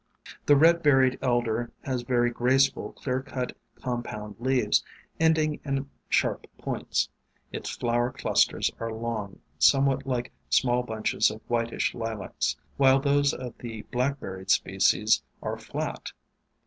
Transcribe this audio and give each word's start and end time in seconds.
The 0.47 0.55
Red 0.55 0.81
berried 0.81 1.19
Elder 1.21 1.71
has 1.83 2.01
very 2.01 2.31
graceful, 2.31 2.93
clear 2.93 3.21
cut 3.21 3.55
compound 3.75 4.35
leaves, 4.39 4.83
ending 5.19 5.59
in 5.63 5.91
sharp 6.09 6.47
points. 6.57 7.07
Its 7.51 7.69
flower 7.69 8.11
clusters 8.11 8.71
are 8.79 8.91
long, 8.91 9.41
somewhat 9.59 10.07
like 10.07 10.31
small 10.49 10.81
bunches 10.81 11.29
of 11.29 11.41
whitish 11.47 11.93
Lilacs, 11.93 12.57
while 12.77 12.99
those 12.99 13.31
of 13.31 13.55
the 13.59 13.83
Black 13.91 14.19
berried 14.19 14.49
spe 14.49 14.79
cies 14.81 15.21
are 15.43 15.59
flat. 15.59 16.13